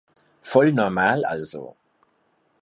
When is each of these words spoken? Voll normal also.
Voll 0.51 0.71
normal 0.71 1.23
also. 1.25 1.75